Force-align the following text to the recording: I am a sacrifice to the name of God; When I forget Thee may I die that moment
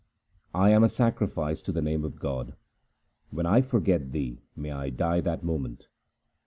I 0.55 0.71
am 0.71 0.83
a 0.83 0.89
sacrifice 0.89 1.61
to 1.61 1.71
the 1.71 1.79
name 1.79 2.03
of 2.03 2.15
God; 2.17 2.55
When 3.29 3.45
I 3.45 3.61
forget 3.61 4.13
Thee 4.13 4.41
may 4.55 4.71
I 4.71 4.89
die 4.89 5.21
that 5.21 5.43
moment 5.43 5.89